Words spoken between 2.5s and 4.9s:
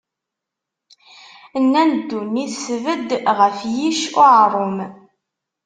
tbedd ɣef yicc uɛerrum.